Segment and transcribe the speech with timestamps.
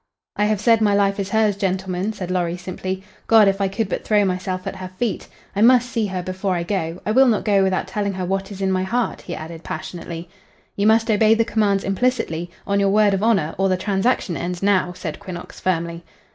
[0.35, 3.03] "I have said my life is hers, gentlemen," said Lorry, simply.
[3.27, 5.27] "God, if I could but throw myself at her feet!
[5.55, 6.99] I must see her before I go.
[7.05, 10.27] I will not go without telling her what is in my heart!" he added, passionately.
[10.75, 14.63] "You must obey the commands implicitly, on your word of honor, or the transaction ends
[14.63, 16.03] now," said Quinnox, firmly.